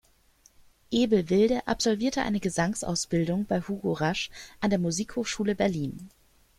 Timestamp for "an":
4.59-4.71